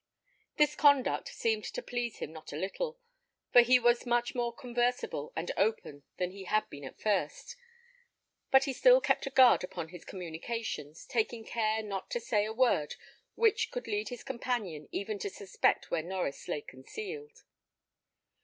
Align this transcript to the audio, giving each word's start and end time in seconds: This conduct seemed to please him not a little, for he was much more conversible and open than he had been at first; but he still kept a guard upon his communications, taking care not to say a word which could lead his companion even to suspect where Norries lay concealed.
This 0.57 0.73
conduct 0.75 1.27
seemed 1.31 1.63
to 1.63 1.81
please 1.83 2.17
him 2.17 2.33
not 2.33 2.51
a 2.51 2.55
little, 2.57 2.97
for 3.53 3.61
he 3.61 3.77
was 3.77 4.03
much 4.03 4.33
more 4.33 4.51
conversible 4.51 5.31
and 5.35 5.51
open 5.55 6.01
than 6.17 6.31
he 6.31 6.45
had 6.45 6.67
been 6.71 6.83
at 6.83 6.99
first; 6.99 7.55
but 8.49 8.63
he 8.63 8.73
still 8.73 8.99
kept 8.99 9.27
a 9.27 9.29
guard 9.29 9.63
upon 9.63 9.89
his 9.89 10.03
communications, 10.03 11.05
taking 11.05 11.45
care 11.45 11.83
not 11.83 12.09
to 12.09 12.19
say 12.19 12.45
a 12.45 12.51
word 12.51 12.95
which 13.35 13.69
could 13.69 13.85
lead 13.85 14.09
his 14.09 14.23
companion 14.23 14.89
even 14.91 15.19
to 15.19 15.29
suspect 15.29 15.91
where 15.91 16.01
Norries 16.01 16.47
lay 16.47 16.61
concealed. 16.61 17.43